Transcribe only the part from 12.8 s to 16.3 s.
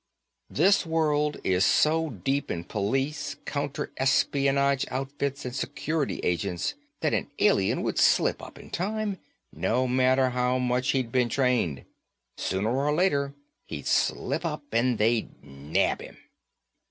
later, he'd slip up, and they'd nab him."